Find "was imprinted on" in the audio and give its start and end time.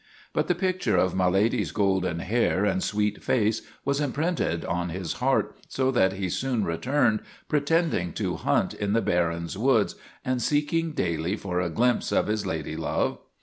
3.85-4.89